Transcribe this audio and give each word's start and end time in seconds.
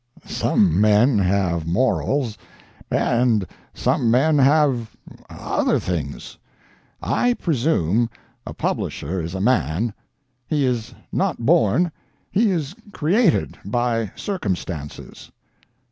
Some 0.25 0.81
men 0.81 1.19
have 1.19 1.67
morals, 1.67 2.35
and 2.89 3.45
some 3.71 4.09
men 4.09 4.39
have—other 4.39 5.79
things. 5.79 6.39
I 7.03 7.35
presume 7.35 8.09
a 8.43 8.51
publisher 8.55 9.21
is 9.21 9.35
a 9.35 9.41
man. 9.41 9.93
He 10.47 10.65
is 10.65 10.95
not 11.11 11.45
born. 11.45 11.91
He 12.31 12.49
is 12.49 12.73
created—by 12.91 14.13
circumstances. 14.15 15.31